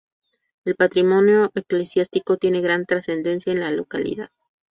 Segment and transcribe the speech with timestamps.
[0.65, 4.31] El patrimonio eclesiástico tiene gran trascendencia en la localidad.